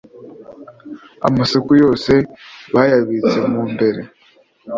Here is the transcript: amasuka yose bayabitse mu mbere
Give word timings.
amasuka 1.27 1.71
yose 1.83 2.13
bayabitse 2.73 3.39
mu 3.51 3.61
mbere 3.73 4.01